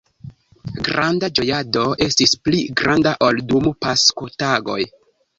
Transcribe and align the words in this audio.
Granda 0.85 1.27
ĝojado 1.39 1.83
estis, 2.05 2.33
pli 2.47 2.61
granda 2.81 3.11
ol 3.27 3.37
dum 3.51 3.67
Paskotagoj. 3.87 4.79